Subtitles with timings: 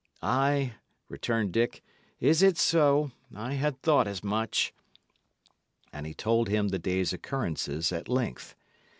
[0.23, 0.73] "Ay,"
[1.09, 1.83] returned Dick,
[2.19, 3.11] "is it so?
[3.35, 4.73] I had thought as much."
[5.93, 8.55] And he told him the day's occurrences at length.